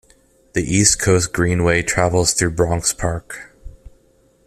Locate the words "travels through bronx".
1.83-2.91